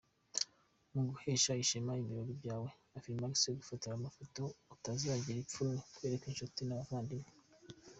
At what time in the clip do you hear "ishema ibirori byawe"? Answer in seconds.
1.63-2.69